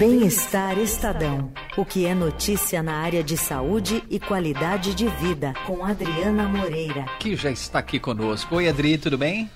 Bem-Estar 0.00 0.78
Estadão. 0.78 1.52
O 1.76 1.84
que 1.84 2.06
é 2.06 2.14
notícia 2.14 2.82
na 2.82 3.02
área 3.02 3.22
de 3.22 3.36
saúde 3.36 4.02
e 4.08 4.18
qualidade 4.18 4.94
de 4.94 5.06
vida, 5.06 5.52
com 5.66 5.84
Adriana 5.84 6.48
Moreira. 6.48 7.04
Que 7.18 7.36
já 7.36 7.50
está 7.50 7.80
aqui 7.80 8.00
conosco. 8.00 8.56
Oi, 8.56 8.66
Adri, 8.66 8.96
tudo 8.96 9.18
bem? 9.18 9.50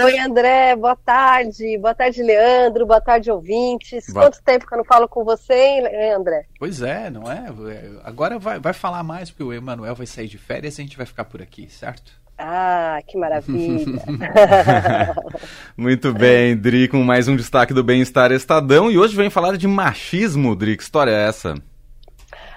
Oi, 0.00 0.16
André, 0.20 0.76
boa 0.76 0.94
tarde. 0.94 1.76
Boa 1.76 1.92
tarde, 1.92 2.22
Leandro. 2.22 2.86
Boa 2.86 3.00
tarde, 3.00 3.32
ouvintes. 3.32 4.06
Boa... 4.12 4.26
Quanto 4.26 4.40
tempo 4.44 4.64
que 4.64 4.74
eu 4.74 4.78
não 4.78 4.84
falo 4.84 5.08
com 5.08 5.24
você, 5.24 5.54
hein, 5.54 6.12
André? 6.14 6.46
Pois 6.56 6.80
é, 6.80 7.10
não 7.10 7.28
é? 7.28 7.46
Agora 8.04 8.38
vai, 8.38 8.60
vai 8.60 8.72
falar 8.72 9.02
mais, 9.02 9.28
porque 9.28 9.42
o 9.42 9.52
Emanuel 9.52 9.96
vai 9.96 10.06
sair 10.06 10.28
de 10.28 10.38
férias 10.38 10.78
e 10.78 10.82
a 10.82 10.84
gente 10.84 10.96
vai 10.96 11.04
ficar 11.04 11.24
por 11.24 11.42
aqui, 11.42 11.68
certo? 11.68 12.12
Ah, 12.38 13.00
que 13.04 13.18
maravilha! 13.18 14.00
Muito 15.76 16.12
bem, 16.12 16.56
Dri, 16.56 16.86
com 16.86 17.02
mais 17.02 17.26
um 17.26 17.34
destaque 17.34 17.74
do 17.74 17.82
Bem-Estar 17.82 18.30
Estadão. 18.30 18.88
E 18.88 18.96
hoje 18.96 19.16
vem 19.16 19.28
falar 19.28 19.56
de 19.56 19.66
machismo, 19.66 20.54
Dri. 20.54 20.76
Que 20.76 20.84
história 20.84 21.10
é 21.10 21.26
essa? 21.26 21.54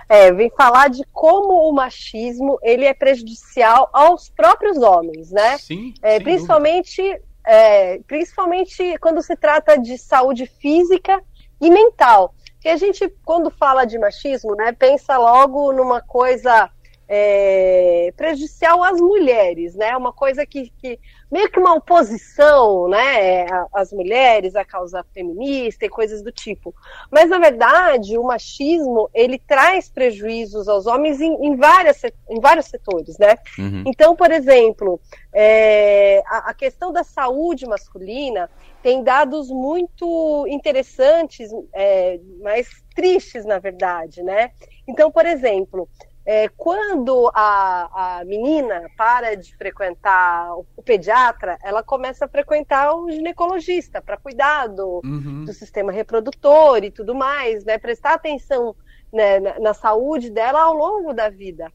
É, 0.08 0.32
vem 0.32 0.52
falar 0.56 0.90
de 0.90 1.04
como 1.12 1.68
o 1.68 1.74
machismo 1.74 2.60
ele 2.62 2.86
é 2.86 2.94
prejudicial 2.94 3.90
aos 3.92 4.30
próprios 4.30 4.78
homens, 4.78 5.32
né? 5.32 5.58
Sim. 5.58 5.96
É, 6.04 6.20
principalmente, 6.20 7.02
é, 7.48 7.98
principalmente 8.06 9.00
quando 9.00 9.20
se 9.24 9.36
trata 9.36 9.80
de 9.80 9.98
saúde 9.98 10.46
física 10.62 11.20
e 11.60 11.72
mental. 11.72 12.36
Que 12.60 12.70
a 12.70 12.78
gente, 12.78 13.12
quando 13.26 13.50
fala 13.50 13.86
de 13.86 13.98
machismo, 13.98 14.54
né, 14.56 14.72
pensa 14.74 15.18
logo 15.18 15.74
numa 15.74 16.02
coisa 16.02 16.70
é, 17.14 18.14
prejudicial 18.16 18.82
às 18.82 19.02
mulheres, 19.02 19.76
né? 19.76 19.98
Uma 19.98 20.14
coisa 20.14 20.46
que, 20.46 20.72
que, 20.78 20.98
meio 21.30 21.52
que 21.52 21.60
uma 21.60 21.74
oposição, 21.74 22.88
né? 22.88 23.48
Às 23.74 23.92
mulheres, 23.92 24.56
à 24.56 24.64
causa 24.64 25.06
feminista 25.14 25.86
e 25.86 25.90
coisas 25.90 26.22
do 26.22 26.32
tipo. 26.32 26.74
Mas 27.12 27.30
na 27.30 27.38
verdade, 27.38 28.18
o 28.18 28.24
machismo 28.24 29.10
ele 29.14 29.38
traz 29.38 29.90
prejuízos 29.90 30.70
aos 30.70 30.88
homens 30.88 31.20
em, 31.20 31.34
em, 31.46 31.58
várias, 31.58 32.02
em 32.30 32.40
vários 32.40 32.68
setores, 32.68 33.18
né? 33.18 33.36
Uhum. 33.60 33.84
Então, 33.86 34.16
por 34.16 34.32
exemplo, 34.32 34.98
é, 35.34 36.24
a, 36.26 36.52
a 36.52 36.54
questão 36.54 36.94
da 36.94 37.04
saúde 37.04 37.68
masculina 37.68 38.50
tem 38.82 39.04
dados 39.04 39.50
muito 39.50 40.46
interessantes, 40.48 41.52
é, 41.74 42.22
mas 42.42 42.70
tristes, 42.96 43.44
na 43.44 43.60
verdade, 43.60 44.24
né? 44.24 44.52
Então, 44.88 45.12
por 45.12 45.26
exemplo, 45.26 45.90
é, 46.26 46.48
quando 46.50 47.32
a, 47.34 48.20
a 48.20 48.26
menina 48.26 48.86
para 48.96 49.36
de 49.36 49.56
frequentar 49.56 50.56
o, 50.56 50.66
pediatra, 50.84 51.58
ela 51.64 51.82
começa 51.84 52.26
a 52.26 52.28
frequentar 52.28 52.96
o 52.96 53.10
ginecologista 53.10 54.02
para 54.02 54.18
cuidar 54.18 54.68
do, 54.68 55.02
uhum. 55.04 55.46
do, 55.46 55.54
sistema 55.54 55.92
reprodutor 55.92 56.84
e 56.84 56.92
tudo 56.92 57.16
mais, 57.16 57.64
né? 57.66 57.78
Prestar 57.78 58.14
atenção 58.14 58.76
né, 59.12 59.40
na, 59.40 59.60
na, 59.60 59.74
saúde 59.74 60.30
dela 60.30 60.62
ao 60.62 60.74
longo 60.74 61.14
da 61.14 61.30
vida. 61.30 61.72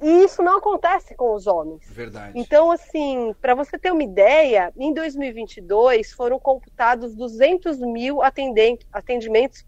E 0.00 0.24
isso 0.24 0.42
não 0.42 0.58
acontece 0.58 1.14
com 1.16 1.34
os 1.34 1.46
homens. 1.46 1.82
Verdade. 1.90 2.38
Então, 2.38 2.70
assim, 2.70 3.34
para 3.40 3.54
você 3.54 3.76
ter 3.76 3.92
uma 3.92 4.04
ideia, 4.04 4.72
em 4.76 4.92
2022 4.92 6.12
foram 6.12 6.38
computados 6.38 7.14
200 7.14 7.78
mil 7.78 8.22
atendimentos 8.22 9.64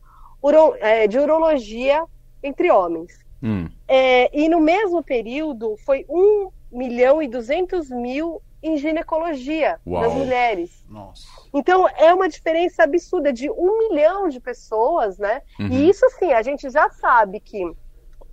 é, 0.81 1.09
de 1.09 1.19
urologia 1.19 2.05
entre 2.43 2.71
homens. 2.71 3.26
Hum. 3.43 3.69
É, 3.87 4.37
e 4.37 4.49
no 4.49 4.61
mesmo 4.61 5.03
período 5.03 5.77
foi 5.85 6.05
1 6.09 6.51
milhão 6.73 7.23
e 7.23 7.29
200 7.29 7.91
mil 7.91 8.43
em 8.63 8.77
ginecologia 8.77 9.79
Uau. 9.87 10.03
das 10.03 10.13
mulheres. 10.13 10.85
Nossa. 10.89 11.25
Então 11.55 11.89
é 11.89 12.13
uma 12.13 12.29
diferença 12.29 12.83
absurda 12.83 13.33
de 13.33 13.51
um 13.51 13.79
milhão 13.79 14.29
de 14.29 14.41
pessoas, 14.41 15.19
né? 15.19 15.43
Uhum. 15.61 15.69
E 15.69 15.89
isso 15.89 16.05
assim, 16.07 16.33
a 16.33 16.43
gente 16.43 16.69
já 16.71 16.89
sabe 16.91 17.41
que 17.41 17.63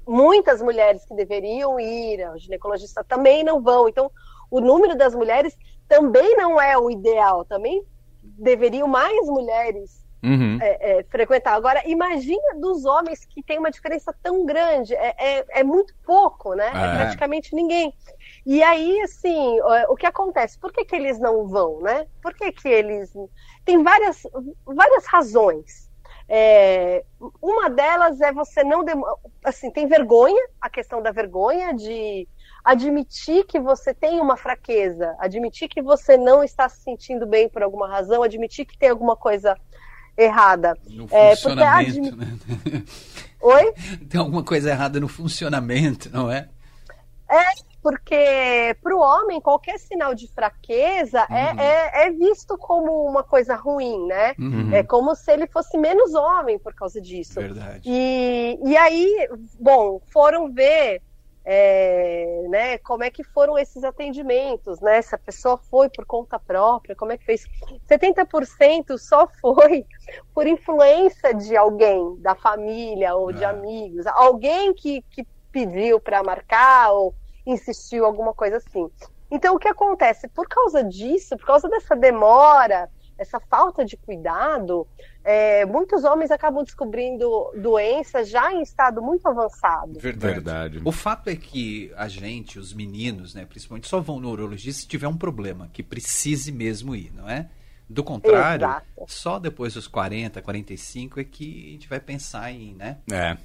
muitas 0.08 0.62
mulheres 0.62 1.06
que 1.06 1.16
deveriam 1.16 1.80
ir 1.80 2.24
ao 2.24 2.38
ginecologista 2.38 3.04
também 3.04 3.44
não 3.44 3.62
vão. 3.62 3.88
Então, 3.88 4.12
o 4.50 4.60
número 4.60 4.96
das 4.98 5.14
mulheres 5.14 5.56
também 5.88 6.36
não 6.36 6.60
é 6.60 6.78
o 6.78 6.90
ideal. 6.90 7.46
Também 7.46 7.84
deveriam 8.22 8.88
mais 8.88 9.28
mulheres 9.28 10.03
uhum. 10.24 10.58
é, 10.62 11.00
é, 11.00 11.04
frequentar. 11.04 11.54
Agora, 11.54 11.82
imagina 11.86 12.56
dos 12.60 12.86
homens 12.86 13.26
que 13.26 13.44
tem 13.44 13.60
uma 13.60 13.70
diferença 13.70 14.16
tão 14.24 14.46
grande, 14.46 14.96
é, 14.96 15.16
é, 15.18 15.46
é 15.60 15.64
muito 15.64 15.94
pouco, 16.06 16.54
né? 16.54 16.68
É. 16.68 16.98
praticamente 16.98 17.54
ninguém. 17.54 17.94
E 18.46 18.64
aí, 18.64 19.02
assim, 19.02 19.60
o 19.90 19.96
que 19.96 20.06
acontece? 20.06 20.58
Por 20.60 20.72
que, 20.72 20.86
que 20.86 20.96
eles 20.96 21.20
não 21.20 21.48
vão, 21.48 21.82
né? 21.82 22.08
Por 22.22 22.34
que, 22.34 22.52
que 22.52 22.68
eles. 22.68 23.12
Tem 23.64 23.82
várias, 23.84 24.24
várias 24.66 25.06
razões. 25.06 25.84
É, 26.28 27.04
uma 27.42 27.70
delas 27.70 28.22
é 28.22 28.32
você 28.32 28.64
não 28.64 28.84
dem... 28.84 28.96
assim 29.44 29.70
tem 29.70 29.88
vergonha 29.88 30.42
a 30.62 30.70
questão 30.70 31.02
da 31.02 31.12
vergonha 31.12 31.74
de 31.74 32.28
admitir 32.64 33.46
que 33.46 33.60
você 33.60 33.94
tem 33.94 34.22
uma 34.22 34.38
fraqueza 34.38 35.14
admitir 35.20 35.68
que 35.68 35.82
você 35.82 36.16
não 36.16 36.42
está 36.42 36.70
se 36.70 36.82
sentindo 36.82 37.28
bem 37.28 37.50
por 37.50 37.62
alguma 37.62 37.90
razão 37.90 38.24
admitir 38.24 38.66
que 38.66 38.78
tem 38.78 38.90
alguma 38.90 39.18
coisa 39.18 39.58
errada. 40.18 40.78
No 40.90 41.08
é, 41.12 41.36
funcionamento, 41.36 42.16
né? 42.16 42.38
Oi? 43.42 43.74
Tem 44.10 44.20
alguma 44.20 44.44
coisa 44.44 44.70
errada 44.70 45.00
no 45.00 45.08
funcionamento, 45.08 46.10
não 46.12 46.32
é? 46.32 46.48
É, 47.30 47.44
porque 47.82 48.76
para 48.82 48.96
o 48.96 49.00
homem 49.00 49.42
qualquer 49.42 49.78
sinal 49.78 50.16
de 50.16 50.28
fraqueza 50.30 51.28
é, 51.30 51.52
uhum. 51.52 51.60
é, 51.60 51.92
é, 51.94 52.08
é, 52.08 52.12
visto 52.12 52.58
como 52.58 53.06
uma 53.06 53.24
coisa 53.24 53.56
ruim, 53.56 54.08
né? 54.08 54.34
Uhum. 54.40 54.74
É 54.74 54.84
como 54.84 55.14
se 55.14 55.32
ele 55.32 55.48
fosse 55.48 55.78
menos 55.78 56.14
homem 56.14 56.58
por 56.58 56.74
causa 56.74 57.02
disso. 57.02 57.42
Verdade. 57.42 57.82
E, 57.84 58.58
e 58.64 58.78
aí, 58.78 59.28
bom, 59.60 60.02
foram 60.08 60.52
ver 60.52 61.02
é, 61.46 62.46
né, 62.50 62.78
como 62.78 63.04
é 63.04 63.10
que 63.10 63.24
foram 63.24 63.58
esses 63.58 63.84
atendimentos, 63.84 64.80
né? 64.80 65.02
Se 65.02 65.14
a 65.14 65.18
pessoa 65.18 65.58
foi 65.58 65.90
por 65.90 66.06
conta 66.06 66.40
própria, 66.40 66.96
como 66.96 67.12
é 67.12 67.18
que 67.18 67.26
fez? 67.26 67.46
70% 67.90 68.98
só 68.98 69.28
foi 69.42 69.86
por 70.34 70.48
influência 70.48 71.34
de 71.34 71.56
alguém, 71.58 72.16
da 72.20 72.34
família 72.34 73.16
ou 73.16 73.32
de 73.32 73.44
ah. 73.44 73.50
amigos, 73.50 74.08
alguém 74.08 74.74
que, 74.74 75.02
que 75.12 75.28
pediu 75.52 76.00
para 76.00 76.24
marcar 76.24 76.92
ou 76.94 77.14
insistiu, 77.46 78.06
alguma 78.06 78.34
coisa 78.34 78.58
assim. 78.58 78.90
Então, 79.30 79.56
o 79.56 79.60
que 79.60 79.68
acontece? 79.68 80.28
Por 80.30 80.48
causa 80.48 80.84
disso, 80.84 81.36
por 81.38 81.46
causa 81.46 81.68
dessa 81.68 81.96
demora, 81.96 82.90
essa 83.24 83.40
falta 83.40 83.84
de 83.84 83.98
cuidado, 83.98 84.88
é, 85.24 85.66
muitos 85.66 86.04
homens 86.04 86.32
acabam 86.32 86.64
descobrindo 86.64 87.52
doenças 87.56 88.30
já 88.30 88.54
em 88.54 88.62
estado 88.62 89.02
muito 89.02 89.28
avançado. 89.28 90.00
Verdade. 90.00 90.34
Verdade. 90.36 90.82
O 90.86 90.92
fato 90.92 91.30
é 91.30 91.36
que 91.36 91.92
a 91.96 92.08
gente, 92.08 92.60
os 92.60 92.74
meninos, 92.74 93.34
né, 93.34 93.46
principalmente, 93.46 93.88
só 93.88 94.00
vão 94.00 94.20
no 94.20 94.30
urologista 94.30 94.82
se 94.82 94.88
tiver 94.88 95.08
um 95.08 95.18
problema, 95.18 95.70
que 95.74 95.82
precise 95.82 96.52
mesmo 96.52 96.96
ir, 96.96 97.12
não 97.14 97.30
é? 97.30 97.50
Do 97.90 98.04
contrário, 98.04 98.66
Exato. 98.66 99.06
só 99.08 99.40
depois 99.40 99.74
dos 99.74 99.88
40, 99.88 100.42
45 100.42 101.20
é 101.20 101.24
que 101.24 101.68
a 101.68 101.72
gente 101.72 101.90
vai 101.90 102.00
pensar 102.00 102.52
em, 102.52 102.74
né? 102.74 102.98
É. 103.12 103.38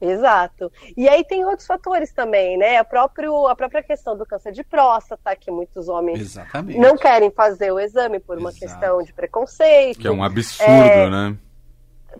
Exato. 0.00 0.70
E 0.96 1.08
aí 1.08 1.24
tem 1.24 1.44
outros 1.44 1.66
fatores 1.66 2.12
também, 2.12 2.58
né? 2.58 2.76
A, 2.76 2.84
próprio, 2.84 3.46
a 3.46 3.56
própria 3.56 3.82
questão 3.82 4.16
do 4.16 4.26
câncer 4.26 4.52
de 4.52 4.62
próstata, 4.62 5.34
que 5.34 5.50
muitos 5.50 5.88
homens 5.88 6.20
Exatamente. 6.20 6.78
não 6.78 6.96
querem 6.96 7.30
fazer 7.30 7.72
o 7.72 7.80
exame 7.80 8.20
por 8.20 8.38
uma 8.38 8.50
Exato. 8.50 8.66
questão 8.66 9.02
de 9.02 9.12
preconceito. 9.12 9.98
Que 9.98 10.08
é 10.08 10.10
um 10.10 10.22
absurdo, 10.22 10.70
é... 10.70 11.10
né? 11.10 11.36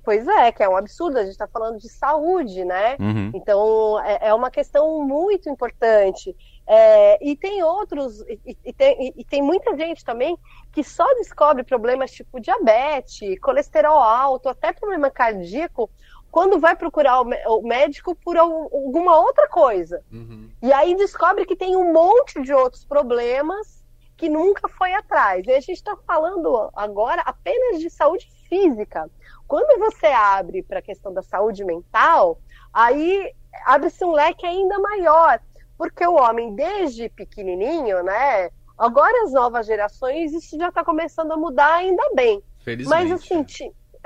Pois 0.04 0.26
é, 0.28 0.52
que 0.52 0.62
é 0.62 0.68
um 0.68 0.76
absurdo, 0.76 1.18
a 1.18 1.22
gente 1.22 1.32
está 1.32 1.46
falando 1.46 1.78
de 1.78 1.88
saúde, 1.88 2.64
né? 2.64 2.96
Uhum. 3.00 3.30
Então 3.34 4.00
é, 4.04 4.28
é, 4.28 4.34
uma 4.34 4.50
questão 4.50 5.02
muito 5.02 5.48
importante. 5.48 6.36
É, 6.66 7.24
e 7.24 7.36
tem 7.36 7.62
outros, 7.62 8.20
e, 8.22 8.56
e, 8.64 8.72
tem, 8.72 9.14
e, 9.16 9.24
tem, 9.24 9.40
muita 9.40 9.76
gente 9.76 10.04
também 10.04 10.36
que 10.72 10.82
só 10.82 11.06
descobre 11.14 11.62
problemas 11.62 12.10
tipo 12.10 12.40
diabetes, 12.40 13.38
colesterol 13.40 13.98
alto, 13.98 14.48
até 14.48 14.72
problema 14.72 15.08
cardíaco 15.08 15.88
quando 16.30 16.58
vai 16.58 16.76
procurar 16.76 17.22
o 17.22 17.62
médico 17.62 18.14
por 18.14 18.36
alguma 18.36 19.18
outra 19.18 19.48
coisa. 19.48 20.02
Uhum. 20.12 20.50
E 20.62 20.72
aí 20.72 20.94
descobre 20.94 21.46
que 21.46 21.56
tem 21.56 21.76
um 21.76 21.92
monte 21.92 22.42
de 22.42 22.52
outros 22.52 22.84
problemas 22.84 23.84
que 24.16 24.28
nunca 24.28 24.68
foi 24.68 24.92
atrás. 24.94 25.46
E 25.46 25.52
a 25.52 25.60
gente 25.60 25.76
está 25.76 25.96
falando 26.06 26.70
agora 26.74 27.22
apenas 27.22 27.80
de 27.80 27.90
saúde 27.90 28.28
física. 28.48 29.08
Quando 29.46 29.78
você 29.78 30.06
abre 30.06 30.62
para 30.62 30.80
a 30.80 30.82
questão 30.82 31.12
da 31.12 31.22
saúde 31.22 31.64
mental, 31.64 32.38
aí 32.72 33.32
abre-se 33.64 34.04
um 34.04 34.12
leque 34.12 34.44
ainda 34.44 34.78
maior, 34.78 35.40
porque 35.78 36.06
o 36.06 36.14
homem, 36.14 36.54
desde 36.54 37.08
pequenininho, 37.08 38.02
né? 38.02 38.50
Agora 38.76 39.24
as 39.24 39.32
novas 39.32 39.66
gerações, 39.66 40.32
isso 40.32 40.58
já 40.58 40.68
está 40.68 40.84
começando 40.84 41.32
a 41.32 41.36
mudar 41.36 41.76
ainda 41.76 42.02
bem. 42.14 42.42
Felizmente. 42.58 42.88
Mas 42.88 43.12
assim, 43.12 43.44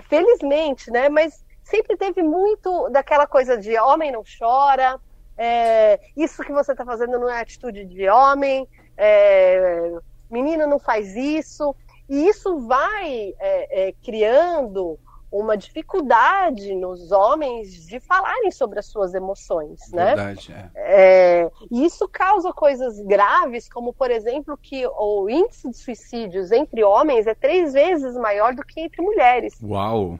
felizmente, 0.09 0.91
né? 0.91 1.09
Mas 1.09 1.45
sempre 1.71 1.97
teve 1.97 2.23
muito 2.23 2.89
daquela 2.91 3.27
coisa 3.27 3.57
de 3.57 3.79
homem 3.79 4.13
não 4.13 4.23
chora, 4.39 5.01
é, 5.39 5.99
isso 6.17 6.43
que 6.43 6.53
você 6.53 6.73
está 6.73 6.85
fazendo 6.85 7.19
não 7.19 7.31
é 7.31 7.41
atitude 7.41 7.87
de 7.87 8.09
homem, 8.09 8.69
é, 8.97 9.93
menina 10.31 10.67
não 10.67 10.79
faz 10.79 11.17
isso. 11.17 11.75
E 12.09 12.29
isso 12.29 12.67
vai 12.67 13.35
é, 13.39 13.89
é 13.89 13.93
criando 14.05 14.99
uma 15.33 15.57
dificuldade 15.57 16.75
nos 16.75 17.13
homens 17.13 17.87
de 17.87 18.01
falarem 18.01 18.51
sobre 18.51 18.81
as 18.81 18.87
suas 18.87 19.15
emoções, 19.15 19.81
né? 19.93 20.17
Verdade, 20.17 20.53
é. 20.53 20.71
É, 20.75 21.51
e 21.71 21.85
isso 21.85 22.09
causa 22.09 22.53
coisas 22.53 23.01
graves, 23.01 23.69
como 23.69 23.93
por 23.93 24.11
exemplo 24.11 24.59
que 24.61 24.85
o 24.87 25.31
índice 25.31 25.71
de 25.71 25.77
suicídios 25.77 26.51
entre 26.51 26.83
homens 26.83 27.29
é 27.29 27.35
três 27.35 27.73
vezes 27.73 28.15
maior 28.17 28.55
do 28.55 28.65
que 28.65 28.81
entre 28.81 29.01
mulheres. 29.01 29.55
Uau! 29.63 30.19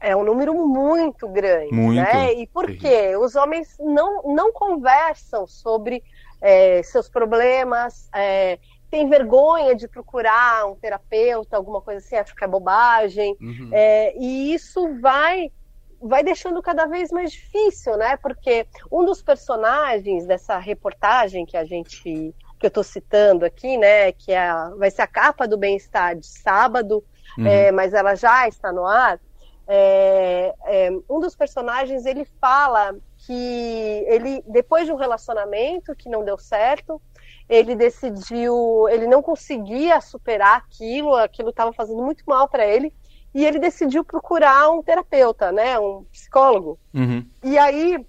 É 0.00 0.14
um 0.14 0.22
número 0.22 0.54
muito 0.54 1.28
grande, 1.28 1.72
muito. 1.72 1.96
né? 1.96 2.34
E 2.34 2.46
por 2.46 2.66
quê? 2.76 3.16
Os 3.16 3.34
homens 3.34 3.76
não, 3.78 4.22
não 4.22 4.52
conversam 4.52 5.46
sobre 5.46 6.02
é, 6.40 6.82
seus 6.82 7.08
problemas, 7.08 8.08
é, 8.14 8.58
tem 8.90 9.08
vergonha 9.08 9.74
de 9.74 9.88
procurar 9.88 10.66
um 10.66 10.74
terapeuta, 10.74 11.56
alguma 11.56 11.80
coisa 11.80 12.04
assim, 12.04 12.16
acho 12.16 12.34
que 12.34 12.44
é 12.44 12.48
bobagem. 12.48 13.36
Uhum. 13.40 13.70
É, 13.72 14.16
e 14.16 14.54
isso 14.54 15.00
vai 15.00 15.50
vai 15.98 16.22
deixando 16.22 16.62
cada 16.62 16.86
vez 16.86 17.10
mais 17.10 17.32
difícil, 17.32 17.96
né? 17.96 18.16
Porque 18.18 18.66
um 18.92 19.04
dos 19.04 19.22
personagens 19.22 20.26
dessa 20.26 20.58
reportagem 20.58 21.46
que 21.46 21.56
a 21.56 21.64
gente 21.64 22.34
que 22.58 22.66
eu 22.66 22.68
estou 22.68 22.82
citando 22.82 23.44
aqui, 23.44 23.76
né, 23.76 24.12
que 24.12 24.32
é 24.32 24.48
a, 24.48 24.70
vai 24.70 24.90
ser 24.90 25.02
a 25.02 25.06
capa 25.06 25.46
do 25.46 25.58
bem-estar 25.58 26.16
de 26.16 26.26
sábado, 26.26 27.04
uhum. 27.36 27.46
é, 27.46 27.70
mas 27.70 27.92
ela 27.92 28.14
já 28.14 28.48
está 28.48 28.72
no 28.72 28.86
ar. 28.86 29.20
É, 29.68 30.54
é, 30.64 30.90
um 31.10 31.18
dos 31.18 31.34
personagens 31.34 32.06
ele 32.06 32.24
fala 32.40 32.94
que 33.18 34.04
ele 34.06 34.42
depois 34.46 34.86
de 34.86 34.92
um 34.92 34.96
relacionamento 34.96 35.94
que 35.96 36.08
não 36.08 36.24
deu 36.24 36.38
certo, 36.38 37.00
ele 37.48 37.74
decidiu, 37.74 38.88
ele 38.88 39.06
não 39.06 39.22
conseguia 39.22 40.00
superar 40.00 40.56
aquilo, 40.56 41.14
aquilo 41.14 41.50
estava 41.50 41.72
fazendo 41.72 42.02
muito 42.02 42.24
mal 42.26 42.48
para 42.48 42.66
ele, 42.66 42.92
e 43.34 43.44
ele 43.44 43.58
decidiu 43.58 44.04
procurar 44.04 44.70
um 44.70 44.82
terapeuta, 44.82 45.52
né, 45.52 45.78
um 45.78 46.04
psicólogo. 46.04 46.78
Uhum. 46.94 47.24
E 47.44 47.58
aí, 47.58 48.06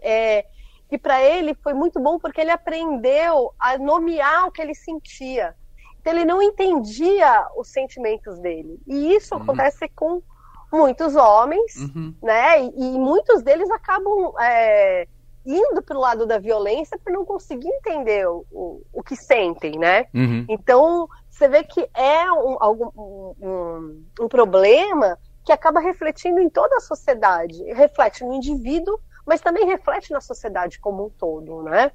é, 0.00 0.46
e 0.90 0.98
para 0.98 1.22
ele 1.22 1.54
foi 1.54 1.74
muito 1.74 1.98
bom 1.98 2.18
porque 2.18 2.40
ele 2.40 2.50
aprendeu 2.50 3.52
a 3.58 3.78
nomear 3.78 4.46
o 4.46 4.52
que 4.52 4.62
ele 4.62 4.74
sentia. 4.74 5.54
Então 6.00 6.12
ele 6.12 6.24
não 6.24 6.42
entendia 6.42 7.46
os 7.56 7.68
sentimentos 7.68 8.38
dele. 8.38 8.80
E 8.86 9.14
isso 9.14 9.34
uhum. 9.34 9.42
acontece 9.42 9.88
com 9.88 10.22
muitos 10.72 11.14
homens, 11.14 11.76
uhum. 11.76 12.14
né? 12.22 12.62
E, 12.62 12.68
e, 12.68 12.98
muitos 12.98 13.42
deles 13.42 13.70
acabam 13.70 14.32
é, 14.40 15.06
indo 15.44 15.82
para 15.82 15.96
o 15.96 16.00
lado 16.00 16.26
da 16.26 16.38
violência 16.38 16.98
por 16.98 17.12
não 17.12 17.24
conseguir 17.24 17.68
entender 17.68 18.26
o, 18.26 18.44
o, 18.50 18.82
o 18.92 19.02
que 19.02 19.14
sentem, 19.14 19.78
né? 19.78 20.06
Uhum. 20.14 20.46
Então, 20.48 21.08
você 21.30 21.46
vê 21.46 21.62
que 21.62 21.88
é 21.94 22.32
um, 22.32 22.56
um, 22.62 23.34
um, 23.40 24.04
um, 24.20 24.28
problema 24.28 25.18
que 25.44 25.52
acaba 25.52 25.80
refletindo 25.80 26.40
em 26.40 26.48
toda 26.48 26.76
a 26.76 26.80
sociedade. 26.80 27.62
Reflete 27.72 28.24
no 28.24 28.32
indivíduo, 28.32 28.98
mas 29.26 29.40
também 29.40 29.66
reflete 29.66 30.10
na 30.10 30.20
sociedade 30.20 30.78
como 30.78 31.06
um 31.06 31.10
todo, 31.10 31.62
né? 31.62 31.92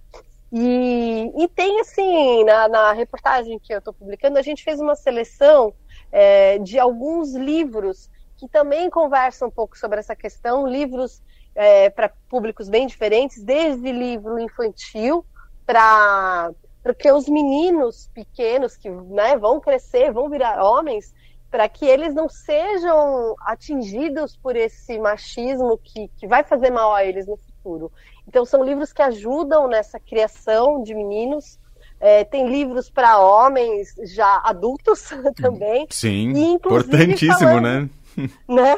E, 0.51 1.31
e 1.35 1.47
tem, 1.49 1.79
assim, 1.79 2.43
na, 2.43 2.67
na 2.67 2.91
reportagem 2.93 3.59
que 3.59 3.73
eu 3.73 3.79
estou 3.79 3.93
publicando, 3.93 4.37
a 4.37 4.41
gente 4.41 4.63
fez 4.63 4.79
uma 4.79 4.95
seleção 4.95 5.73
é, 6.11 6.57
de 6.59 6.79
alguns 6.79 7.33
livros 7.33 8.09
que 8.37 8.47
também 8.47 8.89
conversam 8.89 9.47
um 9.47 9.51
pouco 9.51 9.77
sobre 9.77 9.99
essa 9.99 10.15
questão, 10.15 10.67
livros 10.67 11.21
é, 11.55 11.89
para 11.89 12.11
públicos 12.29 12.69
bem 12.69 12.87
diferentes, 12.87 13.43
desde 13.43 13.91
livro 13.91 14.39
infantil 14.39 15.25
para 15.65 16.51
porque 16.87 17.11
os 17.11 17.27
meninos 17.27 18.09
pequenos 18.13 18.77
que 18.77 18.89
né, 18.89 19.35
vão 19.35 19.59
crescer, 19.59 20.09
vão 20.09 20.29
virar 20.29 20.63
homens, 20.63 21.13
para 21.51 21.67
que 21.67 21.85
eles 21.85 22.13
não 22.13 22.29
sejam 22.29 23.35
atingidos 23.41 24.37
por 24.37 24.55
esse 24.55 24.97
machismo 24.97 25.77
que, 25.77 26.09
que 26.17 26.25
vai 26.25 26.45
fazer 26.45 26.69
mal 26.69 26.93
a 26.93 27.03
eles 27.03 27.27
no 27.27 27.35
futuro. 27.35 27.91
Então, 28.25 28.45
são 28.45 28.63
livros 28.63 28.93
que 28.93 29.01
ajudam 29.01 29.67
nessa 29.67 29.99
criação 29.99 30.81
de 30.81 30.95
meninos. 30.95 31.59
É, 31.99 32.23
tem 32.23 32.47
livros 32.47 32.89
para 32.89 33.19
homens 33.19 33.93
já 34.03 34.41
adultos 34.45 35.09
também. 35.35 35.87
Sim, 35.89 36.31
e, 36.31 36.53
importantíssimo, 36.53 37.37
falando, 37.37 37.63
né? 37.63 37.89
né? 38.47 38.75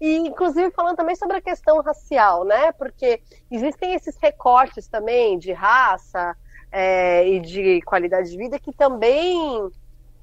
E, 0.00 0.16
inclusive, 0.16 0.70
falando 0.70 0.96
também 0.96 1.16
sobre 1.16 1.36
a 1.36 1.42
questão 1.42 1.80
racial, 1.82 2.44
né? 2.44 2.72
Porque 2.72 3.20
existem 3.50 3.94
esses 3.94 4.16
recortes 4.16 4.88
também 4.88 5.38
de 5.38 5.52
raça 5.52 6.34
é, 6.72 7.26
e 7.28 7.40
de 7.40 7.82
qualidade 7.82 8.30
de 8.30 8.36
vida 8.36 8.58
que 8.58 8.72
também 8.72 9.70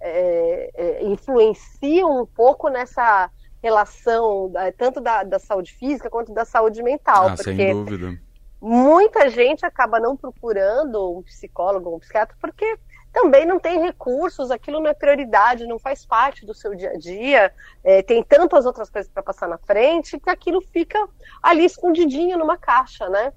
é, 0.02 0.70
é, 0.74 1.04
influenciam 1.06 2.22
um 2.22 2.26
pouco 2.26 2.70
nessa 2.70 3.30
relação, 3.62 4.52
é, 4.58 4.72
tanto 4.72 5.00
da, 5.00 5.24
da, 5.24 5.40
saúde 5.40 5.72
física 5.74 6.10
quanto 6.10 6.34
da 6.34 6.44
saúde 6.44 6.84
mental. 6.84 7.30
Ah, 7.30 7.36
porque 7.36 7.56
sem 7.56 7.72
dúvida. 7.72 8.20
Muita 8.60 9.30
gente 9.30 9.66
acaba 9.66 10.00
não 10.00 10.16
procurando 10.16 11.18
um 11.18 11.22
psicólogo, 11.22 11.96
um 11.96 12.00
psiquiatra, 12.00 12.36
porque 12.40 12.78
também 13.14 13.46
não 13.46 13.60
tem 13.60 13.80
recursos, 13.80 14.50
aquilo 14.50 14.82
não 14.82 14.90
é 14.90 14.94
prioridade, 14.94 15.68
não 15.68 15.78
faz 15.78 16.04
parte 16.04 16.46
do 16.46 16.54
seu 16.54 16.74
dia 16.74 16.90
a 16.90 16.98
dia, 16.98 17.54
é, 17.84 18.02
tem 18.02 18.24
tantas 18.24 18.66
outras 18.66 18.90
coisas 18.90 19.10
para 19.10 19.22
passar 19.22 19.48
na 19.48 19.60
frente 19.60 20.20
que 20.20 20.30
aquilo 20.32 20.60
fica 20.60 20.98
ali 21.42 21.64
escondidinho 21.64 22.40
numa 22.40 22.58
caixa, 22.58 23.08
né? 23.08 23.32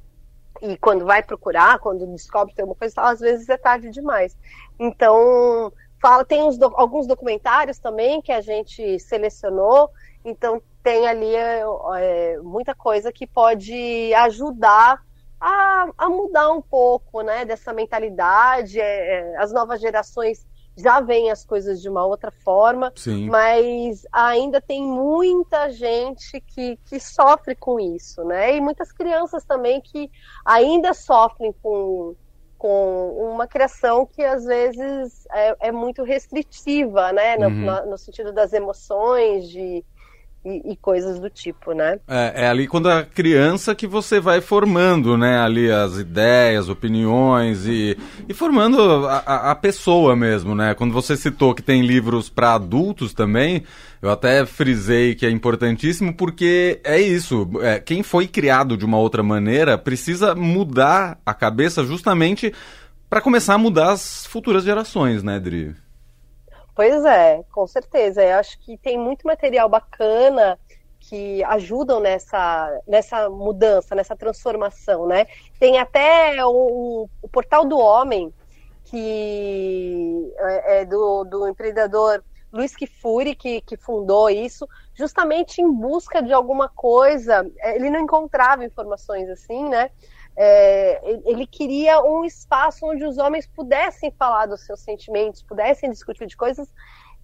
E 0.63 0.79
quando 0.79 1.05
vai 1.05 1.23
procurar, 1.23 1.79
quando 1.79 2.07
descobre 2.07 2.51
que 2.51 2.57
tem 2.57 2.63
alguma 2.63 2.79
coisa, 2.79 3.03
às 3.03 3.21
vezes 3.21 3.47
é 3.51 3.59
tarde 3.59 3.91
demais. 3.91 4.35
Então, 4.79 5.71
fala, 6.01 6.25
tem 6.25 6.57
do, 6.57 6.73
alguns 6.75 7.07
documentários 7.07 7.79
também 7.79 8.23
que 8.23 8.33
a 8.33 8.41
gente 8.41 8.99
selecionou, 8.99 9.91
então 10.25 10.63
tem 10.83 11.07
ali 11.07 11.35
é, 11.35 11.63
é, 11.99 12.39
muita 12.39 12.75
coisa 12.75 13.13
que 13.13 13.27
pode 13.27 14.15
ajudar 14.15 15.05
a, 15.41 15.89
a 15.97 16.09
mudar 16.09 16.51
um 16.53 16.63
pouco 16.63 17.23
né, 17.23 17.45
dessa 17.45 17.73
mentalidade. 17.73 18.81
É, 18.81 19.35
é, 19.35 19.37
as 19.39 19.53
novas 19.53 19.81
gerações 19.81 20.47
já 20.77 21.01
veem 21.01 21.31
as 21.31 21.45
coisas 21.45 21.81
de 21.81 21.89
uma 21.89 22.05
outra 22.05 22.31
forma, 22.31 22.93
Sim. 22.95 23.29
mas 23.31 24.07
ainda 24.13 24.61
tem 24.61 24.83
muita 24.83 25.71
gente 25.71 26.39
que, 26.41 26.79
que 26.85 27.01
sofre 27.01 27.55
com 27.55 27.81
isso, 27.81 28.23
né? 28.25 28.57
E 28.57 28.61
muitas 28.61 28.93
crianças 28.93 29.43
também 29.45 29.81
que 29.81 30.11
ainda 30.45 30.93
sofrem 30.93 31.55
com, 31.63 32.15
com 32.59 33.31
uma 33.33 33.47
criação 33.47 34.05
que 34.05 34.23
às 34.23 34.45
vezes 34.45 35.27
é, 35.33 35.69
é 35.69 35.73
muito 35.73 36.03
restritiva, 36.03 37.11
né? 37.11 37.39
No, 37.39 37.49
uhum. 37.49 37.91
no, 37.91 37.97
sentido 37.97 38.31
das 38.31 38.53
emoções, 38.53 39.49
de 39.49 39.83
e, 40.47 40.73
e, 40.73 40.77
coisas 40.77 41.19
do 41.19 41.29
tipo, 41.29 41.73
né? 41.73 41.99
É, 42.07 42.45
é, 42.45 42.49
ali 42.49 42.69
quando 42.69 42.89
a 42.89 43.03
criança 43.03 43.75
que 43.75 43.87
você 43.87 44.21
vai 44.21 44.41
formando, 44.41 45.19
né? 45.19 45.41
Ali 45.41 45.71
as 45.71 45.99
ideias, 45.99 46.69
opiniões 46.69 47.67
e, 47.67 47.99
e 48.29 48.33
formando 48.33 49.07
a, 49.09 49.51
a 49.51 49.55
pessoa 49.57 50.15
mesmo, 50.15 50.55
né? 50.55 50.73
Quando 50.75 50.93
você 50.93 51.17
citou 51.17 51.53
que 51.55 51.63
tem 51.63 51.83
livros 51.83 52.31
para 52.31 52.55
adultos 52.55 53.13
também, 53.13 53.65
eu 54.01 54.09
até 54.09 54.47
frisei 54.47 55.17
que 55.17 55.27
é 55.27 55.31
importantíssimo 55.31 56.15
porque 56.15 56.81
é 56.85 57.01
isso. 57.01 57.51
É, 57.61 57.81
quem 57.81 58.05
foi 58.05 58.29
criado 58.29 58.77
de 58.77 58.85
uma 58.85 58.99
outra 58.99 59.23
maneira 59.23 59.77
precisa 59.77 60.35
mudar 60.35 61.19
a 61.27 61.35
cabeça 61.35 61.85
justamente 61.85 62.55
para 63.11 63.21
começar 63.21 63.55
a 63.55 63.59
mudar 63.59 63.93
as 63.93 64.27
futuras 64.27 64.63
gerações, 64.65 65.23
né, 65.23 65.41
Dri? 65.41 65.75
Pois 66.77 67.07
é, 67.07 67.43
com 67.51 67.67
certeza. 67.67 68.23
Eu 68.23 68.37
acho 68.37 68.59
que 68.61 68.77
tem 68.77 68.99
muito 68.99 69.27
material 69.27 69.67
bacana 69.67 70.59
que 71.01 71.43
ajudam 71.45 72.01
nessa, 72.01 72.83
nessa 72.87 73.31
mudança, 73.31 73.95
nessa 73.95 74.15
transformação, 74.15 75.07
né? 75.07 75.27
Tem 75.59 75.79
até 75.79 76.45
o, 76.45 77.09
o 77.23 77.29
Portal 77.29 77.65
do 77.65 77.79
Homem, 77.79 78.31
que 78.85 80.35
é, 80.39 80.81
é 80.81 80.85
do, 80.85 81.25
do 81.25 81.49
empreendedor 81.49 82.23
Luiz 82.53 82.77
Kifuri, 82.77 83.35
que, 83.35 83.63
que 83.63 83.79
fundou 83.79 84.29
isso, 84.29 84.69
justamente 84.93 85.63
em 85.63 85.73
busca 85.73 86.23
de 86.23 86.35
alguma 86.35 86.69
coisa. 86.69 87.51
Ele 87.63 87.89
não 87.89 88.01
encontrava 88.01 88.67
informações 88.67 89.31
assim, 89.31 89.67
né? 89.67 89.91
É, 90.37 91.01
ele 91.25 91.47
queria 91.47 92.03
um 92.03 92.25
espaço 92.25 92.85
onde 92.87 93.05
os 93.05 93.17
homens 93.17 93.47
pudessem 93.47 94.13
falar 94.19 94.47
dos 94.47 94.65
seus 94.67 94.81
sentimentos, 94.81 95.43
pudessem 95.43 95.91
discutir 95.91 96.27
de 96.27 96.37
coisas 96.37 96.69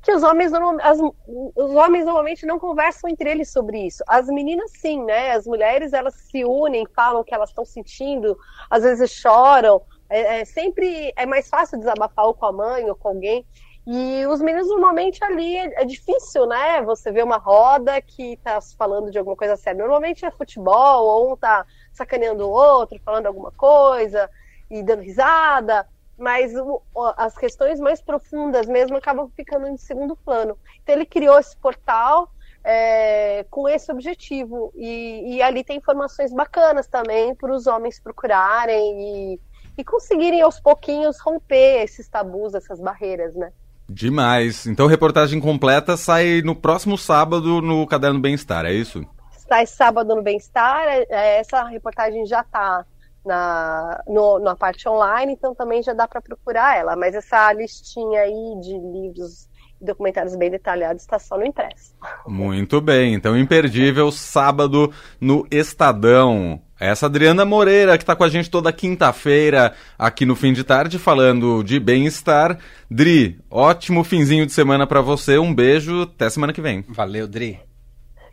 que 0.03 0.13
os 0.13 0.23
homens, 0.23 0.53
as, 0.83 0.99
os 0.99 1.75
homens 1.75 2.05
normalmente 2.05 2.45
não 2.45 2.59
conversam 2.59 3.09
entre 3.09 3.31
eles 3.31 3.53
sobre 3.53 3.87
isso. 3.87 4.03
As 4.09 4.27
meninas 4.27 4.73
sim, 4.73 5.05
né? 5.05 5.31
As 5.31 5.47
mulheres 5.47 5.93
elas 5.93 6.15
se 6.15 6.45
unem, 6.45 6.85
falam 6.95 7.21
o 7.21 7.25
que 7.25 7.33
elas 7.33 7.51
estão 7.51 7.65
sentindo, 7.65 8.37
às 8.69 8.83
vezes 8.83 9.11
choram. 9.13 9.81
É, 10.11 10.41
é, 10.41 10.45
sempre 10.45 11.13
é 11.17 11.25
mais 11.25 11.49
fácil 11.49 11.79
desabafar 11.79 12.27
ou 12.27 12.35
com 12.35 12.47
a 12.47 12.53
mãe 12.53 12.89
ou 12.91 12.97
com 12.97 13.09
alguém. 13.09 13.47
E 13.87 14.25
os 14.27 14.41
meninos 14.41 14.69
normalmente 14.69 15.23
ali 15.25 15.57
é, 15.57 15.83
é, 15.83 15.85
difícil, 15.85 16.47
né? 16.47 16.83
Você 16.83 17.11
vê 17.11 17.23
uma 17.23 17.37
roda 17.37 18.01
que 18.01 18.37
tá 18.37 18.61
falando 18.79 19.11
de 19.11 19.19
alguma 19.19 19.37
coisa 19.37 19.57
séria. 19.57 19.79
Normalmente 19.79 20.25
é 20.25 20.31
futebol, 20.31 21.05
ou 21.05 21.33
um 21.33 21.37
tá 21.37 21.67
sacaneando 21.93 22.47
o 22.47 22.51
outro, 22.51 23.01
falando 23.05 23.27
alguma 23.27 23.51
coisa 23.51 24.31
e 24.71 24.83
dando 24.83 25.03
risada. 25.03 25.87
mas 26.17 26.55
o, 26.55 26.81
as 27.17 27.37
questões 27.37 27.81
mais 27.81 28.01
profundas 28.01 28.67
mesmo 28.67 28.97
acabam 28.97 29.29
ficando 29.35 29.67
em 29.67 29.77
segundo 29.77 30.15
plano. 30.15 30.57
Então 30.83 30.95
ele 30.95 31.07
criou 31.07 31.39
esse 31.39 31.57
portal 31.57 32.31
é, 32.63 33.45
com 33.51 33.69
esse 33.69 33.91
objetivo 33.91 34.73
e, 34.77 35.35
e, 35.37 35.43
ali 35.43 35.65
tem 35.65 35.79
informações 35.79 36.33
bacanas 36.33 36.87
também 36.87 37.35
para 37.35 37.53
os 37.53 37.67
homens 37.67 37.99
procurarem 37.99 39.35
e, 39.35 39.41
e 39.77 39.85
conseguirem 39.85 40.41
aos 40.43 40.61
pouquinhos 40.61 41.19
romper 41.19 41.83
esses 41.83 42.09
tabus, 42.09 42.55
essas 42.55 42.81
barreiras, 42.81 43.35
né? 43.35 43.53
Demais. 43.93 44.67
Então, 44.67 44.87
reportagem 44.87 45.41
completa 45.41 45.97
sai 45.97 46.43
no 46.43 46.55
próximo 46.55 46.97
sábado 46.97 47.61
no 47.61 47.87
Caderno 47.87 48.21
Bem-Estar, 48.21 48.65
é 48.65 48.73
isso? 48.73 49.05
Sai 49.49 49.67
sábado 49.67 50.15
no 50.15 50.23
Bem-Estar. 50.23 50.87
É, 50.89 51.39
essa 51.39 51.63
reportagem 51.65 52.25
já 52.27 52.41
está 52.41 52.85
na, 53.25 54.03
no, 54.09 54.39
na 54.39 54.57
parte 54.57 54.89
online, 54.89 55.33
então 55.33 55.55
também 55.55 55.83
já 55.83 55.93
dá 55.93 56.09
para 56.09 56.21
procurar 56.21 56.77
ela. 56.77 56.97
Mas 56.97 57.15
essa 57.15 57.53
listinha 57.53 58.23
aí 58.23 58.61
de 58.61 58.73
livros 58.73 59.49
e 59.81 59.85
documentários 59.85 60.37
bem 60.37 60.51
detalhados 60.51 61.03
está 61.03 61.19
só 61.19 61.37
no 61.37 61.45
impresso. 61.45 61.95
Muito 62.27 62.81
bem, 62.81 63.15
então 63.15 63.37
imperdível 63.37 64.11
sábado 64.11 64.93
no 65.21 65.47
Estadão. 65.51 66.61
Essa 66.83 67.07
Adriana 67.07 67.45
Moreira, 67.45 67.97
que 67.97 68.03
está 68.03 68.17
com 68.17 68.25
a 68.25 68.29
gente 68.29 68.51
toda 68.51 68.73
quinta-feira 68.73 69.73
aqui 69.97 70.27
no 70.27 70.35
fim 70.35 70.53
de 70.53 70.65
tarde, 70.65 70.99
falando 70.99 71.63
de 71.63 71.79
bem-estar. 71.79 72.59
Dri, 72.91 73.39
ótimo 73.49 74.03
finzinho 74.03 74.45
de 74.45 74.51
semana 74.51 74.85
para 74.85 75.01
você. 75.01 75.39
Um 75.39 75.55
beijo, 75.55 76.03
até 76.03 76.29
semana 76.29 76.53
que 76.53 76.61
vem. 76.61 76.85
Valeu, 76.89 77.29
Dri. 77.29 77.61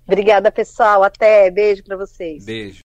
Obrigada, 0.07 0.51
pessoal. 0.51 1.03
Até. 1.03 1.51
Beijo 1.51 1.83
para 1.83 1.95
vocês. 1.95 2.43
Beijo. 2.43 2.77